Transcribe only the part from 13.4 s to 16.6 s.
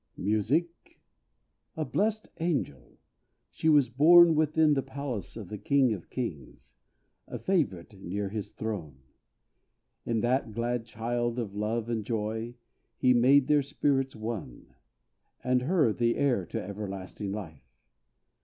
their spirits one; And her, the heir to